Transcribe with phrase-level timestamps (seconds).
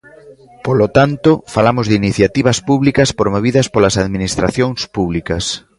[0.65, 5.43] Polo tanto, falamos de iniciativas públicas promovidas polas administracións públicas.